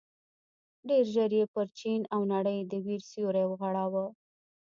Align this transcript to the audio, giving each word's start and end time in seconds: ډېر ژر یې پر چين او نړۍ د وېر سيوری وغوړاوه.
ډېر 0.87 1.03
ژر 1.13 1.31
یې 1.39 1.45
پر 1.53 1.67
چين 1.79 2.01
او 2.13 2.21
نړۍ 2.33 2.59
د 2.71 2.73
وېر 2.85 3.01
سيوری 3.11 3.43
وغوړاوه. 3.47 4.05